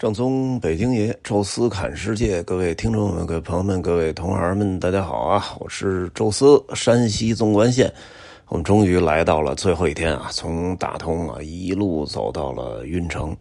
[0.00, 5.44] 正宗北京爷，宙斯侃世界，各位听众们、各位朋友们、各位同行们，大家好啊！
[5.58, 7.92] 我是宙斯，山西纵贯线，
[8.48, 13.36] 我们终于来到了最后一天啊，从大同啊一路走到了运城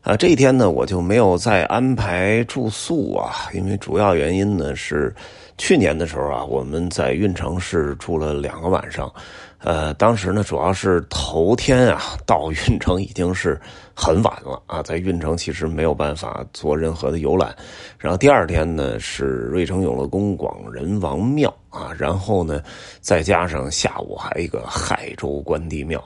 [0.00, 0.16] 啊。
[0.16, 5.12] 这一天呢，我就没有再安排住宿啊，因为主要原因呢是
[5.56, 9.12] 去年的时候啊，我们在运城市住了两个晚上。
[9.60, 13.60] 呃，当时呢，主要是头天啊，到运城已经是
[13.92, 17.54] 很晚了啊，在运城其实没有办法做任何的游览。
[17.98, 22.62] 然后第二天呢，是瑞城永乐宫广仁王庙啊，然后呢，
[23.00, 26.02] 再加上下午还有一个海州关帝庙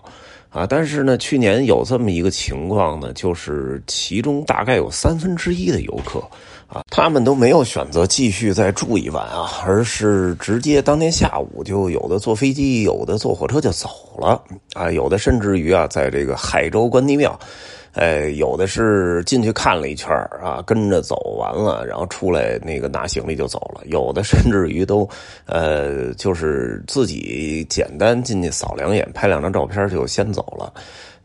[0.49, 0.67] 啊。
[0.67, 6.23] 但是呢，去年有这么一个情况呢，就是其中大概有三分之一的游客。
[6.73, 17.39] 啊，他们都没有选择继续再住一晚啊，而是直接当天下午就有的坐飞机，有的坐火车就走了啊，有的甚至于啊，在这个海州关帝庙，
[17.93, 20.11] 哎，有的是进去看了一圈
[20.43, 25.07] 啊，跟着走完了，然后出来那个拿行李就走了，有的甚至于都，
[25.45, 30.73] 呃，就是自己简单进去扫两眼，拍两张照片就先走了。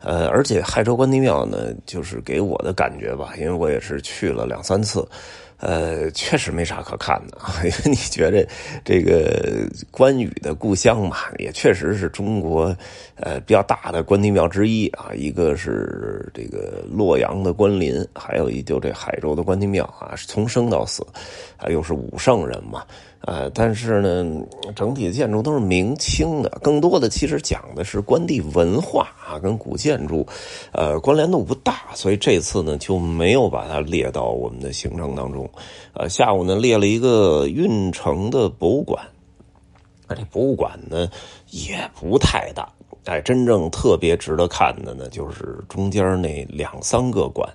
[0.00, 5.06] 呃，而且海州关帝庙呢，就是给我的感觉吧，因为我也是去了两三次，
[5.58, 7.36] 呃，确实没啥可看的。
[7.64, 8.46] 因为你觉得
[8.84, 12.74] 这个关羽的故乡嘛，也确实是中国
[13.16, 15.10] 呃比较大的关帝庙之一啊。
[15.14, 21.04] 一个是这个洛阳的关林，还有一就这海州的关帝庙啊，从生到死，
[21.56, 22.84] 啊，又是武圣人嘛。
[23.22, 30.24] 呃，但是呢，整体建筑都是明清的，更多的其实讲的是关帝文化啊，跟古建筑，
[30.72, 35.50] 呃，关联度不大，所以这次呢就没有把它列到我们的行程当中。
[35.94, 39.04] 呃，下午呢列了一个运城的博物馆，
[40.06, 41.10] 那这博物馆呢
[41.50, 42.72] 也不太大，
[43.04, 47.52] 哎，真正特别值得看的呢就是中间那两三个馆。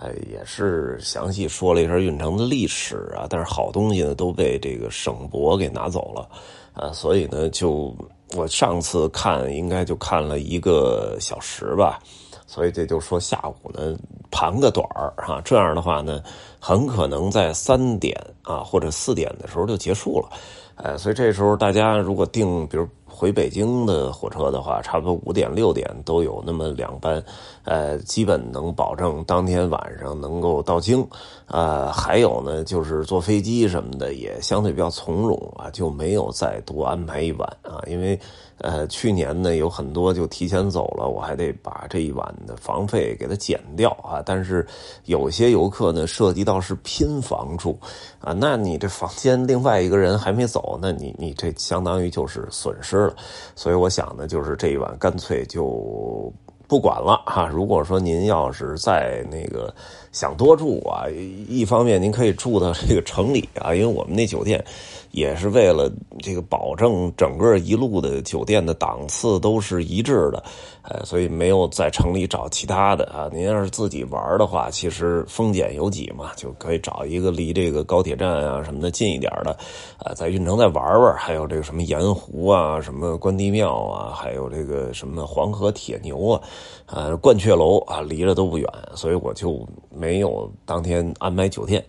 [0.00, 6.26] 呃，也是详细说了一下运城的历史啊，但是好东西呢都被这个省博给拿走了，
[6.72, 7.94] 啊，所以呢，就
[8.34, 11.98] 我上次看应该就看了一个小时吧，
[12.46, 13.94] 所以这就说下午呢
[14.30, 16.22] 盘个短儿哈，这样的话呢，
[16.58, 20.30] 很可能在三点啊或者四点的时候就结束了，
[20.76, 22.88] 呃，所以这时候大家如果订，比如。
[23.12, 27.22] 回北京的火车的话，差不多五点六点都有那么两班，
[27.70, 31.06] 呃，基本能保证当天晚上能够到京。
[31.46, 38.18] 呃，还有呢，就是坐飞机什么的也相对比较从容啊，就没有再多安排一晚啊，因为
[38.58, 44.20] 呃，去年呢有很多就提前走了，我还得把这一晚的房费给它减掉啊。
[44.26, 44.66] 但是
[45.04, 47.78] 有些游客呢涉及到是拼房住
[48.18, 53.14] 啊，那你这房间另外一个人还没走，那你你这相当于就是损失了。
[53.54, 56.32] 所以我想呢，就是这一晚干脆就
[56.70, 57.48] 不管了哈。
[57.48, 59.74] 如果说您要是在那个
[60.12, 61.04] 想多住啊，
[61.48, 64.64] 一方面您可以住到这个城里啊，因为我们那酒店。
[65.12, 65.90] 也是为了
[66.20, 70.40] 这个保证整个一路的酒店的档次都是一致的，
[70.82, 73.28] 呃，所以没有在城里找其他的啊。
[73.32, 79.50] 您要是自己玩的话，其实丰俭由己嘛，就可以找一个离这个高铁站啊什么的近一点的，
[79.98, 81.12] 啊，在运城再玩玩。
[81.16, 86.40] 还有这个什么盐湖啊，什么关帝庙啊，还有这个什么黄河铁牛啊，
[86.86, 89.66] 呃，鹳雀楼啊，离着都不远，所以我就
[90.00, 91.84] 没有当天安排酒店，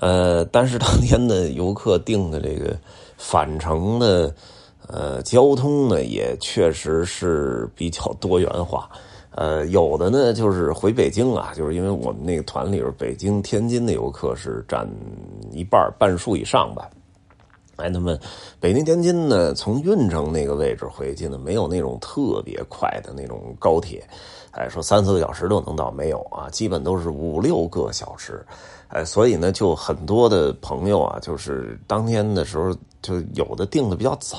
[0.00, 2.76] 呃，但是当天的游客订的这个。
[3.18, 4.34] 返程的
[4.88, 8.90] 呃交通呢，也确实是比较多元化。
[9.30, 14.86] 呃，有的呢就是回北京啊，就是因为我们那个团里边，北京、天津的游客是占
[15.50, 16.90] 一半半数以上吧。
[17.76, 18.18] 哎，那么
[18.58, 24.02] 北京、天津呢，从运城那个位置回去呢，没有那种特别快的那种高铁。
[24.52, 28.44] 哎，说三四个小时都能到，没有啊，基本都是五六个小时。
[28.88, 34.38] 哎，所以呢，就很多的朋友啊，就是当天的时候，就有的订的比较早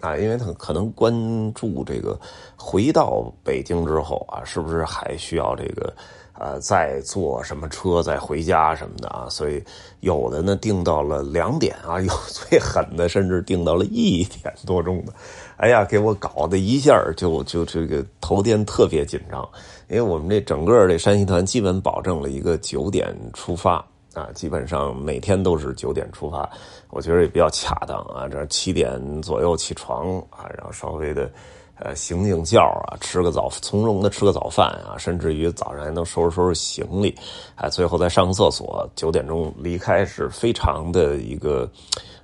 [0.00, 1.12] 啊，因为他可能关
[1.54, 2.18] 注这个
[2.56, 5.94] 回到北京之后啊，是不是还需要这个
[6.42, 9.62] 呃再坐什么车再回家什么的啊，所以
[10.00, 15.12] 有的呢订到了两点啊，有最狠的甚至订到了一点多钟的，
[15.56, 19.48] 哎呀，给我搞得一下就就这个头天特别紧张。
[19.88, 23.84] 因为我们这整个这山西团基本保证了一个九点出发
[24.14, 26.48] 啊，基本上每天都是九点出发，
[26.90, 28.26] 我觉得也比较恰当啊。
[28.26, 31.30] 这七点左右起床啊，然后稍微的
[31.78, 37.14] 呃醒醒觉啊，吃个早，从容的吃个早饭啊，甚至于早上还能收拾收拾行李，
[37.56, 41.70] 哎，最后再上个厕所，九点钟离开是非常的一个。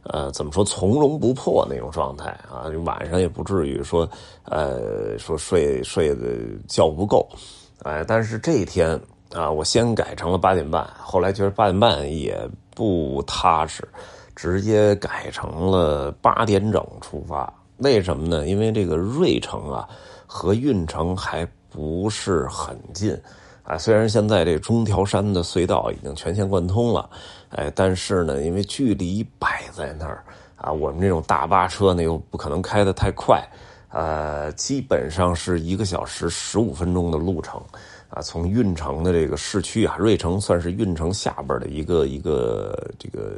[0.04, 2.64] 呃，怎么说从容不迫那种状态啊？
[2.86, 4.08] 晚上也不至于说，
[4.44, 6.24] 呃，说睡睡的
[6.66, 7.28] 觉不够，
[7.82, 8.98] 哎，但是这一天
[9.34, 12.40] 啊，我先改成了八点半，后来觉得八点半也
[12.74, 13.86] 不踏实，
[14.34, 17.52] 直接改成了八点整出发。
[17.78, 18.46] 为什么呢？
[18.46, 19.88] 因为这个芮城啊
[20.26, 23.16] 和运城还不是很近
[23.62, 23.78] 啊。
[23.78, 25.42] 虽然现在这中条山的。
[25.42, 27.08] 隧道已经全线贯通了，
[27.50, 30.22] 哎，但是呢，因为距离摆在那儿
[30.56, 33.42] 啊，我们这种大巴车呢又不可能开得太快，
[33.90, 37.19] 呃，基本上是一个小时十五分钟的。
[37.19, 37.60] 路程。
[38.10, 39.12] 啊，从运城的。
[39.12, 43.32] 这个市区啊，芮城算是运城下边的一个一个这个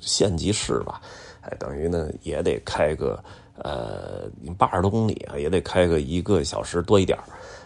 [0.00, 1.00] 县级市吧，
[1.42, 3.22] 哎，等于呢也得开个
[3.62, 7.18] 呃八十多公里啊，也得开个一个小时多一点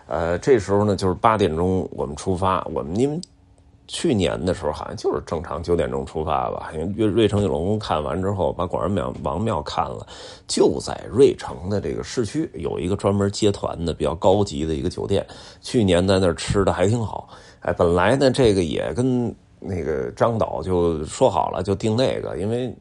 [0.06, 3.20] 呃，这时候呢就是八点钟我们出发，我们因为。
[3.92, 10.06] 去年的时候好像就是正常九点钟出发吧，因为瑞瑞城九龙宫看完之后，把广元庙王庙看了，
[10.46, 15.26] 就在瑞城的这个市区有一个专门接团的比较高级的一个酒店。
[15.60, 17.28] 去年在那儿吃的还挺好，
[17.62, 22.72] 哎，本来呢这个也跟那个张导就说好了，就订那个，因为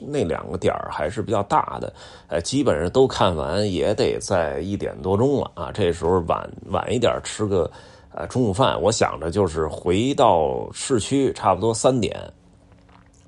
[0.00, 1.92] 那两个点儿还是比较大的，
[2.28, 7.70] 呃，基本上都看完也得在一点多钟了啊，这时候晚晚一点吃个。
[8.10, 12.18] 呃，中午饭我想着就是回到市区，差不多三点，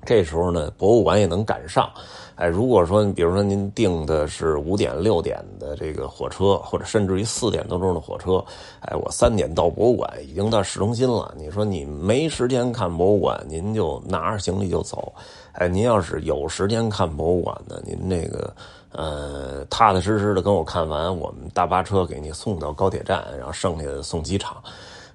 [0.03, 1.89] 这时候呢，博物馆也能赶上。
[2.35, 8.43] 哎，如果说比如说您订的是五点六点的这个火车，或者甚至于四点多钟的火车，
[8.81, 11.33] 哎，我三点到博物馆已经到市中心了。
[11.37, 15.13] 你说你没时间看博物馆，您就拿着行李就走。
[15.53, 18.53] 哎，您要是有时间看博物馆的，您那个。
[18.93, 24.61] 呃，踏踏实实的跟我看完，我们大巴车给你送到高铁站，然后剩下的送机场。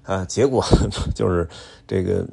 [0.01, 0.65] 啊，结果
[1.13, 1.47] 就是
[1.85, 2.25] 这个，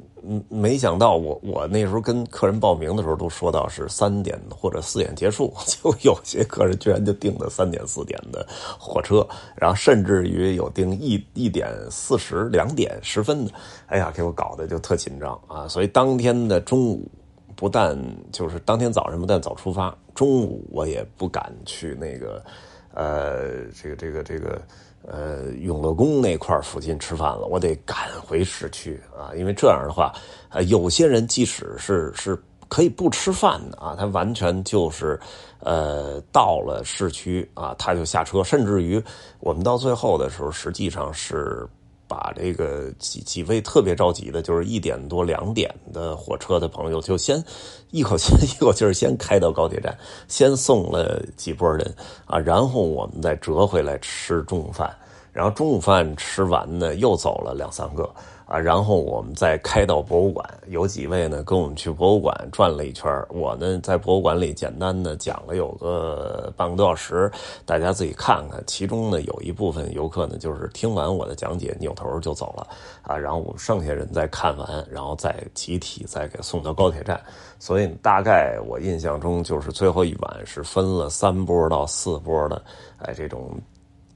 [0.49, 8.45] 没想到我我那时候跟客人报名的时候都说到是三点或者四点结束， 就有些客人居然就订的三点四点的
[8.79, 13.51] 火车，然后甚至于有订一一点四十两点十分的，
[13.87, 15.67] 哎呀，给我搞得就特紧张啊！
[15.67, 17.09] 所以当天的中午。
[17.57, 17.97] 不但
[18.33, 22.43] 就是当天早上不但早出发，中午我也不敢去那个，
[22.95, 24.61] 呃，这个这个这个，
[25.05, 30.11] 呃，永乐宫那块附近吃饭了，我得赶回市区啊，因为这样的话，
[30.49, 32.35] 呃，有些人即使是是
[32.69, 35.19] 可以不吃饭的啊，他完全就是，
[35.59, 39.03] 呃，到了市区啊，他就下车，甚至于
[39.39, 41.67] 我们到最后的时候，实际上是。
[42.07, 47.43] 把这个几几位特别着急的，就是一点多两点的火车的朋友，就先
[47.91, 49.97] 一口气 一口气先开到高铁站，
[50.27, 54.95] 先送了几波人啊，然后我们再折回来吃中午饭，
[55.31, 58.13] 然后中午饭吃完呢，又走了两三个。
[58.45, 67.31] 啊，然后我们再开到博物馆，有几位呢跟我们去博物馆转了一圈我呢在博物馆里简单的讲了有个半个多小时，
[67.65, 68.63] 大家自己看看。
[68.67, 72.67] 其中呢有一部分游客呢就是听完我的讲解扭头就走了
[73.01, 77.19] 啊，然后我剩下人再看完，然后再集体再给送到高铁站。
[77.57, 82.61] 所以大概我印象中就是最后一晚是分了三波到四波的，
[82.99, 83.49] 哎这种。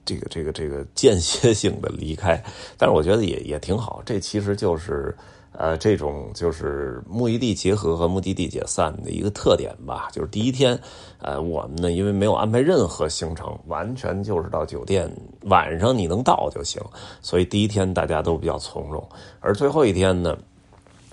[0.10, 2.44] 这个这个这个间歇性的离开，
[2.78, 4.02] 但是我觉得也也挺好。
[4.04, 5.16] 这其实就是
[5.52, 10.10] 呃这种就是目的地结合和目的地解散的一个特点吧。
[10.12, 10.80] 就是第一天，
[11.22, 15.08] 呃我们呢因为没有安排任何行程，完全就是到酒店
[15.44, 16.82] 晚上你能到就行，
[17.22, 19.08] 所以第一天大家都比较从容。
[19.40, 20.36] 而最后一天呢，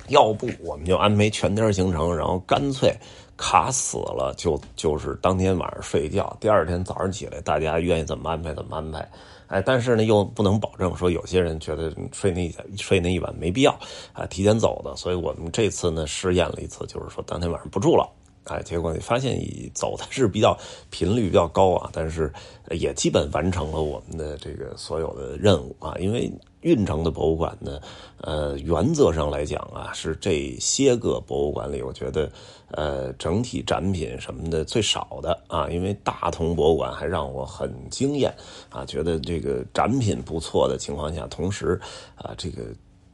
[0.09, 2.97] 要不我们就安排全天行程，然后干脆。
[3.37, 9.09] 卡死了，就就是当天晚上睡觉，第二天早上起来，大家愿意怎么安排怎么安排。
[9.49, 13.71] 哎，但是呢，又不能保证说有些人觉得睡那睡那一晚没必要
[14.13, 14.97] 啊，提前走的。
[14.97, 18.11] 所以我们这次呢试验了一次，就是说当天晚上不住了。
[18.45, 19.39] 哎，结果你发现
[19.75, 20.57] 走的是比较
[20.91, 22.33] 频率比较高啊，但是
[22.71, 25.95] 也基本完成了我们的这个所有的任务啊。
[25.99, 26.33] 因为
[26.67, 27.81] 运城的博物馆呢，
[28.21, 32.29] 呃，原则上来讲啊，是这些个博物馆里，我觉得
[32.73, 35.71] 呃整体展品什么的最少的啊。
[35.71, 38.35] 因为大同博物馆还让我很惊艳
[38.69, 41.81] 啊，觉得这个展品不错的情况下，同时
[42.17, 42.65] 啊，这个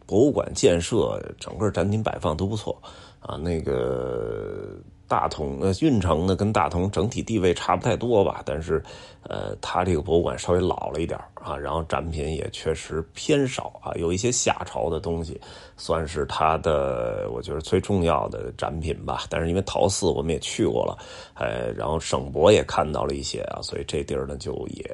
[0.06, 2.80] 博物馆建设整个展品摆放都不错
[3.20, 4.78] 啊，那个。
[5.08, 8.82] 大同呃，运城呢跟大同整体地位差不太多吧，但是，
[9.28, 15.40] 呃，它这个博物馆稍微老了一点啊，然后展品也确实偏少啊，有一些夏朝的东西，
[15.76, 19.24] 算是它的我觉得最重要的展品吧。
[19.28, 20.96] 但是因为陶寺我们也去过了，
[21.34, 24.84] 呃，然后省博也看到了一些啊，所以这地儿呢就也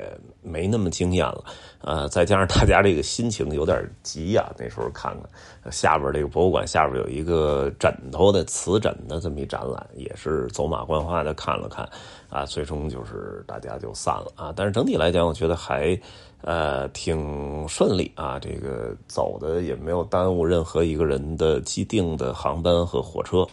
[0.41, 1.45] 没那么惊艳了。
[1.81, 11.89] 呃，再加上大家这个心情有点急呀，那时候看看下边这个博物馆下边有一个枕头的瓷枕的这么一展览，也是走马观花的看了看，
[12.29, 14.53] 啊，最终就是大家就散了啊。
[14.55, 15.99] 但是整体来讲，我觉得还
[16.43, 23.47] 呃，挺顺利啊，这个走的也没有耽误任何一个人的既定的航班和火车。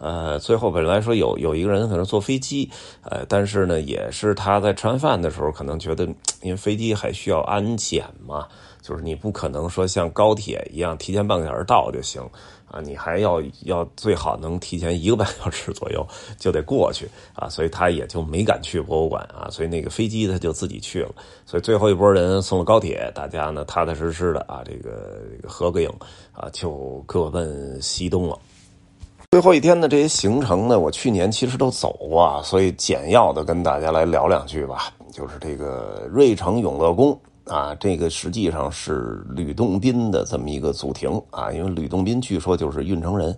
[0.00, 2.70] 呃，最后本来说有有一个人可能坐飞机，
[3.02, 6.04] 呃，但是呢，也是他在吃完饭的时候，可能觉得
[6.40, 8.46] 因为飞机还需要安检嘛，
[8.80, 12.22] 就是你不可能说像高铁一样提前半个小时到就行
[12.70, 16.06] 啊，你还要要最好能提前一个半小时左右
[16.38, 21.10] 就得过去啊，所以他也就没敢去博物馆啊，所以那个飞机他就自己去了，
[21.46, 25.90] 所以最后一波人送了高铁，大家呢踏踏实实的啊，这个合个影
[26.32, 28.38] 啊，就各奔西东了。
[29.32, 34.92] 最后一天的这些行程呢，我去年其实都走过，所以简要的跟大家来聊两句吧。
[35.10, 37.18] 就是这个瑞城永乐宫
[37.48, 43.36] 啊，这个实际上是吕洞宾的这么一个祖庭啊，因为吕洞宾据说就是运城人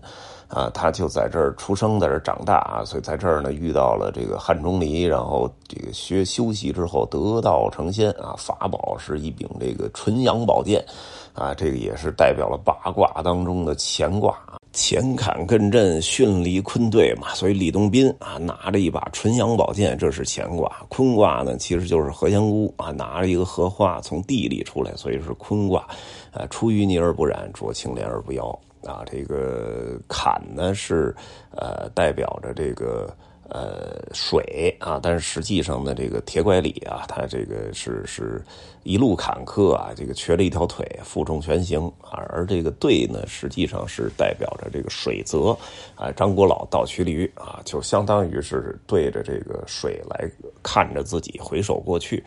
[0.49, 10.85] 啊，他就在这儿出生，在这儿长大啊，所以在这儿呢遇到了这个汉钟离，然后这个学修习之后得道成仙啊，法宝是一柄这个纯阳宝剑
[11.33, 14.37] 啊，这个也是代表了八卦当中的乾卦。
[14.73, 25.87] 乾坎艮震巽离坤兑嘛，所以李东宾啊拿着一把纯阳宝剑，这是乾卦；坤卦呢其实就是何仙姑啊拿着一个荷花从地里出来，所以是坤卦。
[26.33, 28.47] 啊，出淤泥而不染，濯清涟而不妖
[28.85, 29.03] 啊。
[29.11, 31.15] 这个坎呢是
[31.51, 33.15] 呃代表着这个。
[33.51, 38.41] 呃，水啊，但是实际上呢，这个铁拐李啊，他这个是是
[38.85, 42.25] 一路坎坷啊，这个瘸了一条腿，负重前行啊。
[42.29, 45.57] 而这个对呢，实际上是代表着这个水泽
[45.97, 46.13] 啊。
[46.13, 50.31] 张国老倒骑驴啊，就相当于是对着这个水来
[50.63, 52.23] 看着自己，回首过去。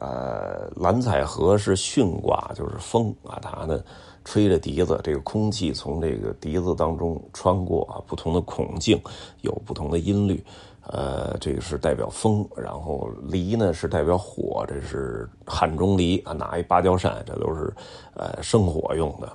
[0.00, 3.80] 呃，蓝采和是巽卦，就是风啊，它呢
[4.24, 9.00] 吹着笛子，这个空气从这个笛子当中穿过啊，不同的孔径
[9.42, 10.44] 有不同的音律。
[10.84, 17.72] 呃，这个是代表风，然后离呢是代表火，这是汉钟离啊，拿一芭蕉扇，这都是
[18.14, 19.32] 呃生火用的。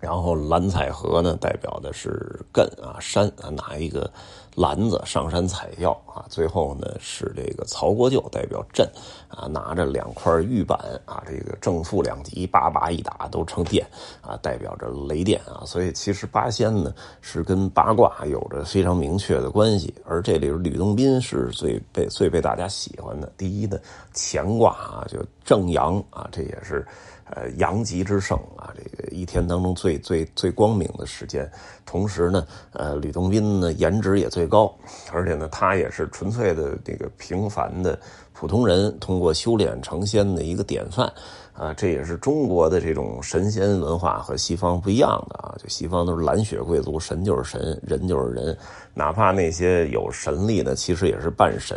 [0.00, 4.10] 然后蓝采和呢，代表的是艮啊山啊，拿一个
[4.58, 6.26] 篮子上山采药啊。
[6.28, 8.84] 最后呢是这个曹国舅代表震
[9.28, 13.86] 啊，拿着两块玉板啊，这个正负两极，叭叭一打都成电
[14.20, 15.62] 啊，代表着雷电啊。
[15.64, 23.32] 所以其实八仙呢是跟八卦有着非常明确的关系，而这里吕洞宾是最被最被大家喜欢的。
[23.36, 23.78] 第一呢，
[24.14, 26.86] 乾卦啊，就正阳啊，这也是。
[27.30, 31.50] 呃，阳极之盛啊，这个一天当中最最最光明的时间。
[31.84, 34.74] 同时呢，呃，吕洞宾呢颜值也最高，
[35.12, 37.98] 而且呢，他也是纯粹的这个平凡的
[38.38, 41.12] 普通人，通过修炼成仙的一个典范。
[41.54, 45.56] 啊，这也是中国的这种神仙文化和西方不一样的啊！
[45.60, 48.56] 就西方都是蓝血贵族，神就是神，人就是人，
[48.94, 51.76] 哪怕那些有神力的，其实也是半神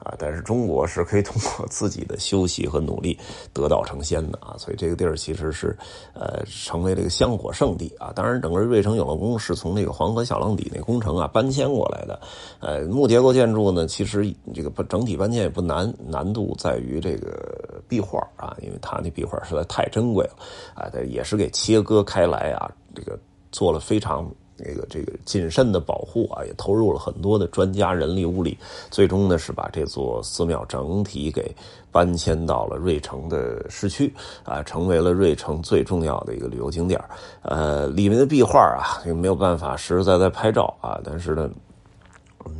[0.00, 0.12] 啊。
[0.18, 3.18] 但是中国是可以通过自己的修习和努力
[3.54, 4.54] 得道成仙的啊！
[4.58, 5.74] 所以这个地儿其实是
[6.12, 8.12] 呃成为这个香火圣地啊。
[8.14, 12.20] 当然，整个瑞城永乐宫是从那个黄河小浪底那工程啊搬迁过来的。
[12.60, 19.22] 呃，木结构建筑呢，其实这个整体搬迁也不难，难度在于这个壁画啊，因为它那壁。
[19.24, 20.34] 画实在太珍贵了，
[20.74, 23.18] 啊，也是给切割开来啊，这个
[23.50, 28.58] 做了非常那个这个谨慎的保护啊，也投入了很多的专家人力物力，
[28.90, 31.54] 最终呢是把这座寺庙整体给
[31.90, 34.12] 搬迁到了瑞城的市区
[34.44, 37.00] 啊，成为了瑞城最重要的一个旅游景点
[37.42, 41.48] 呃，里面的壁画啊，也没有办法实实在在拍照啊，但是呢。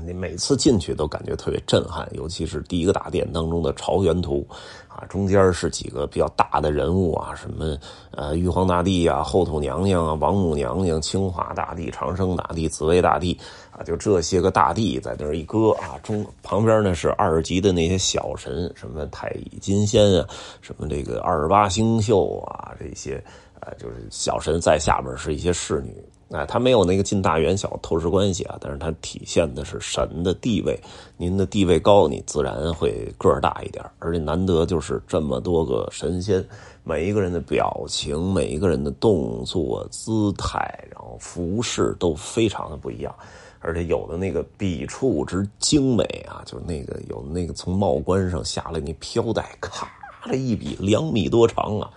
[0.07, 4.47] 你每次进去都感觉特别震撼，尤其是第一个大殿当中的朝元图，
[4.89, 7.77] 啊，中间是几个比较大的人物啊，什么
[8.11, 13.39] 呃玉皇大帝啊、后土娘娘啊、王母娘娘、清华大帝、长生大帝、紫薇大帝
[13.71, 20.27] 啊，就这些个大帝在那儿一搁啊，中旁边呢是二级的那些小神，什么太乙金仙啊，
[20.61, 23.23] 什么这个二十八星宿啊，这些
[23.61, 25.95] 啊就是小神在下边是一些侍女。
[26.33, 30.79] 哎，它没有那个近大远小透视关系啊，但是它体现的是神的地位。
[31.19, 33.85] 您的地位高，你自然会个儿大一点。
[33.99, 36.43] 而且难得就是这么多个神仙，
[36.85, 40.59] 每一个人的表情、每一个人的动作、姿态，
[40.91, 43.15] 然后服饰都非常的不一样。
[43.61, 49.87] 而且有的那个笔触之精美啊，就那个有那个从帽冠上下来那飘带，咔
[50.25, 51.91] 的一笔，两米多长啊。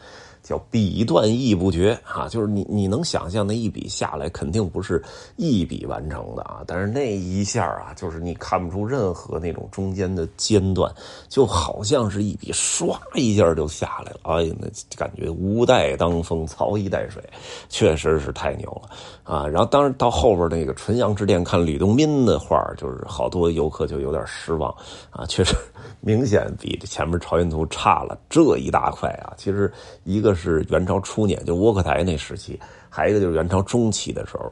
[0.46, 5.04] 叫笔断意不绝啊，就是你你能想象那一笔下来肯定不是
[5.38, 10.94] 一笔完成的啊，但是那一下啊，就是你看不出任何那种中间的间断，
[11.28, 17.24] 就好像是一笔唰一下就下来了，哎呀，那感觉无带当风，曹衣带水，
[17.68, 18.92] 确实是太牛了
[19.26, 19.46] 啊！
[19.48, 24.74] 然后当然到后边那个纯阳之殿看吕洞宾的画，就是好多游客就有点失望
[25.10, 25.54] 啊，确实
[26.00, 29.34] 明显比这前面朝云图差了这一大块啊。
[29.36, 29.70] 其实
[30.04, 30.34] 一个。
[30.36, 34.52] 是元朝初年，就窝阔台那时期；还有一个就是元朝中期的时候。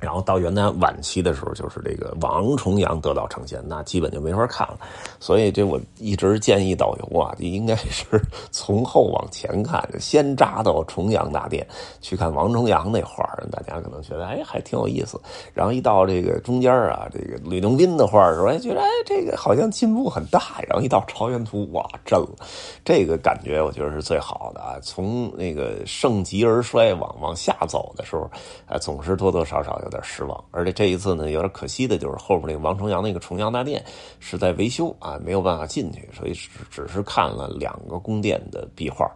[0.00, 4.78] 然后到元代晚期的时候，就是这个王重阳得道成仙，那基本就没法看了。
[5.18, 11.66] 所以这我一直建议导游啊，应该是从后往前看，先扎到重阳大殿
[12.00, 15.20] 去看王重阳那画大家可能觉得哎还挺有意思。
[15.52, 20.38] 然后一到这个中间啊，这个吕洞宾的画的时候，哎觉得哎这个好像进步很大。
[20.68, 22.36] 然后一到朝元图，哇震了，
[22.84, 24.78] 这个感觉我觉得是最好的啊。
[24.82, 28.30] 从那个盛极而衰往往下走的时候，
[28.66, 29.90] 啊总是多多少少有。
[29.90, 33.82] 点失望，而且这一次呢，有点可惜的就是后边那个王重阳那个重阳大殿
[34.20, 39.10] 是在维修啊，没有办法进去，所以只只是看了两个宫殿的壁画，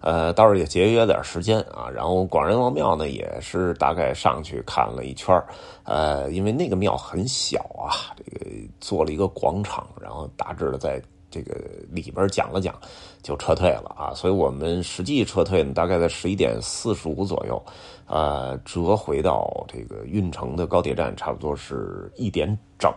[0.00, 1.88] 呃，倒是也节约点时间啊。
[1.88, 5.42] 然后广仁王庙呢，也是大概上去看了一圈
[5.84, 8.46] 呃，因为那个庙很小啊，这个
[8.80, 11.54] 做了一个广场，然后大致的在这个
[11.90, 12.78] 里边讲了讲，
[13.22, 14.12] 就撤退了啊。
[14.14, 17.62] 所以我们实际撤退呢，大概在十一点四十五左右。
[18.08, 22.90] 呃，折回到这个运城的高铁站，差不多是一点整，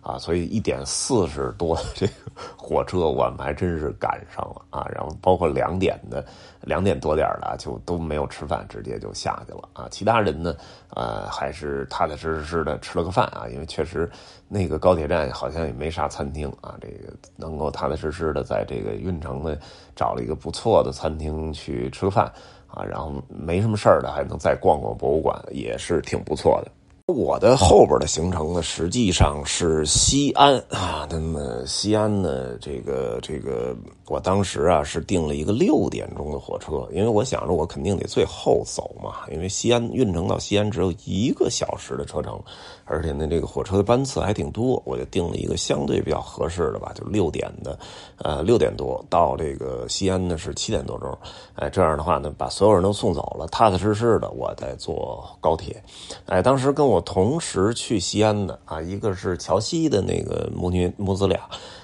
[0.00, 2.12] 啊，所以一点四十多这个
[2.56, 4.86] 火车，我们还真是赶上了啊。
[4.94, 6.24] 然后包括两点的，
[6.62, 9.86] 两点多点的，就都没有吃饭，直接就下去了啊。
[9.90, 10.56] 其他人呢，
[10.94, 14.10] 呃，还是踏踏实实的吃了个饭啊，因为确实
[14.48, 19.56] 那个高铁站好像也没啥餐厅啊，这个能够踏踏实实的在这个运城呢
[19.94, 22.32] 找了一个不错的餐厅去吃个饭。
[22.74, 26.70] 啊，然后没什么事儿的，还能再逛逛博物馆，也是挺不错的。
[27.06, 31.06] 我的后边的行程呢，实际上是西安啊。
[31.10, 42.42] 那么西安呢，这个这个，我当时啊是订了一个六点钟的火车，因为我想着我肯定得最后走嘛，因为西安运城到西安只有一个小时的车程，
[42.86, 47.78] 而且呢这个火车的班次还挺多，我就订了一个相对比较合适的吧，就六点的，
[48.16, 51.14] 呃六点多到这个西安呢是七点多钟，
[51.56, 55.76] 哎这样的话呢把所有人都送走了，踏踏实实的我再坐高铁，
[56.24, 56.93] 哎当时跟我。
[56.94, 61.40] 我同时去西安的啊，一个是桥西的那个母女母子俩，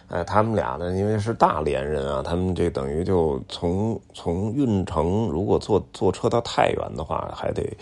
[0.08, 7.76] 哎，他们俩呢，因为是大连人啊，他们这等于就从从运城，如果坐坐车到太原的话，还得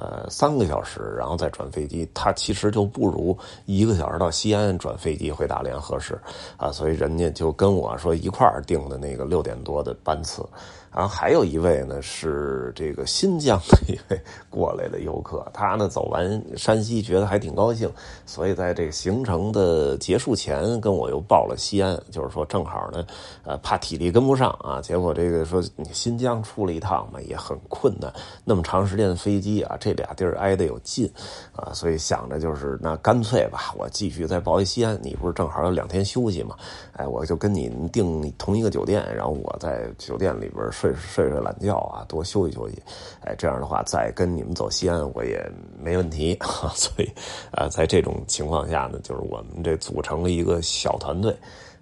[0.00, 6.18] 呃三个小时，然后再转飞机，他其实就不如一个小时到西安转飞机回大连合适
[6.56, 10.44] 啊，所以人家就跟我说一块儿订的那个六点多的班次。
[10.90, 17.88] 然后还有一位呢，是这个新疆的一位过来的游客，他呢走完山西觉得还挺高兴，
[18.24, 23.06] 所以在这个行程的结束前跟我又报了西安，就是说正好呢，
[23.44, 24.80] 呃，怕体力跟不上啊。
[24.80, 31.10] 结果这个说你新疆出了一趟嘛，也很困难，那么长时间的飞机啊，这这俩地儿挨得有近
[31.56, 36.54] 啊，所以想着就是那干脆吧，我继续再报一西安，你不是正好有两天休息嘛？
[36.92, 40.58] 哎，我就跟你订同一个酒店，然后我在酒店里边。
[40.70, 42.82] 睡睡睡懒觉啊，多休息休息，
[43.20, 45.40] 哎，这样的话再跟你们走西安我也
[45.80, 46.38] 没问题。
[46.76, 47.10] 所以，
[47.52, 51.34] 呃，在这种情况下呢，就是我们这组成了一个小团队，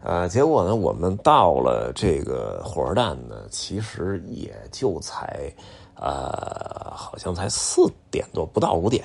[0.02, 5.52] 呃，结果呢，我们到了这个火车站呢，其实也就才，
[5.96, 9.04] 呃，好像才四点多，不到五点。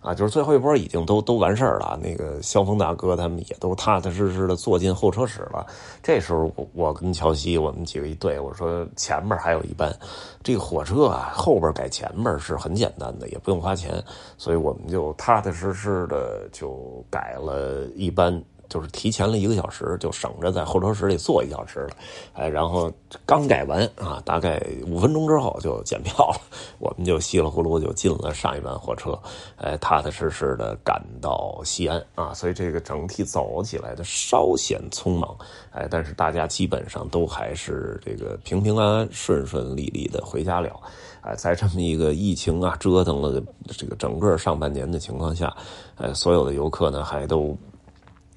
[0.00, 5.66] 啊，就是最后一波已经都都完事儿了，那个萧峰大哥他们也都踏踏实实的坐进候车室了。
[6.02, 9.94] 这时候我我跟乔西我们几个一对，我说前面还有一班，
[10.42, 14.02] 这个火车啊后边改前面是很简单的，也不用花钱，
[14.36, 18.42] 所以我们就踏踏实实的就改了一班。
[18.68, 21.90] 就是提前了一个小时，就省着在候车室里坐一小时了，
[22.34, 22.92] 哎，然后
[23.24, 26.40] 刚改完啊，大概五分钟之后就检票了，
[26.78, 29.18] 我们就稀里糊涂就进了上一班火车，
[29.56, 35.34] 哎，踏踏实实的赶到西安啊，所以这个整体走起来的稍显匆忙，
[35.70, 40.78] 哎，但是大家基本上都还是这个平平安安、顺顺利利的回家了，
[41.22, 45.56] 哎，在这么一个疫情啊折腾了这个整个上半年的情况下，
[45.96, 47.56] 哎，所有的游客呢还都。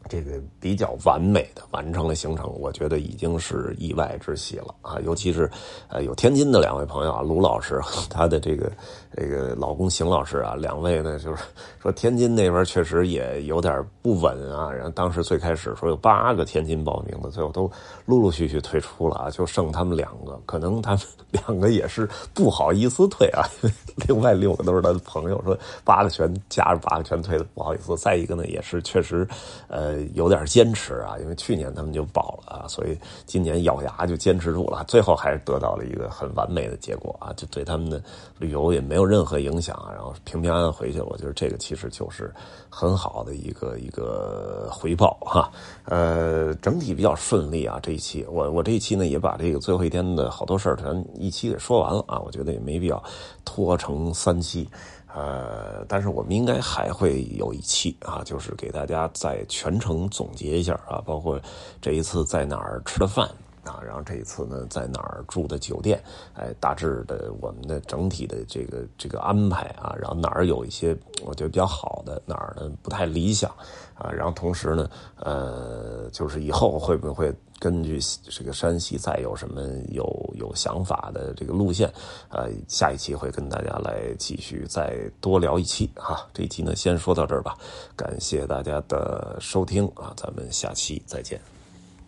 [0.09, 4.99] 这个比较完美的完成了行程，我觉得已经是意外之喜了啊！
[5.05, 5.49] 尤其是
[5.87, 8.71] 呃有天津的两位朋友啊，卢老师他的这个
[9.15, 11.43] 这个老公邢老师啊，两位呢就是
[11.81, 14.71] 说天津那边确实也有点不稳啊。
[14.71, 17.69] 然后当时最开始说有八个天津报名的，最后都
[18.05, 20.39] 陆陆续续退出了啊，就剩他们两个。
[20.45, 23.73] 可能他们两个也是不好意思退啊，因 为
[24.07, 27.95] 另外六个都是他的朋友，说八个全加上八个全退的不好意思。
[27.97, 29.27] 再一个呢，也是确实
[29.67, 30.01] 呃。
[30.13, 38.01] 有点坚持啊，因为去年他们就保了啊，所以今年咬牙就坚持住了，最后还是得到了一个很完美的结果啊，就对他们的
[38.37, 41.01] 旅游也没有没有任何影响，然后平平安安回去。
[41.01, 42.31] 我觉得这个其实就是
[42.69, 45.51] 很好的一个一个回报哈。
[45.85, 53.03] 呃，整体比较顺利啊，这一期我我这一期呢也把这个最后一天的好多事儿全一期给说完了啊，我觉得也没必要
[53.43, 54.69] 拖成三期。
[55.13, 61.41] 呃，但是我们应该还会有一期啊，就是给大家在全程总结一下啊，包括
[61.81, 63.27] 这一次在哪儿吃的饭
[63.63, 66.01] 啊，然后这一次呢在哪儿住的酒店，
[66.33, 73.49] 哎，大致的我们的整体的这个这个安排啊，然后哪儿有一些我觉得比较好的，哪儿呢不太理想
[73.95, 77.33] 啊，然后同时呢，呃，就是以后会不会。
[77.61, 81.87] 根据这个山西再有什么有有想法的这个路线，
[82.29, 86.27] 呃，下一期会跟大家来继续再多聊一期哈。
[86.33, 87.55] 这一期呢，先说到这儿吧，
[87.95, 91.39] 感谢大家的收听啊，咱们下期再见。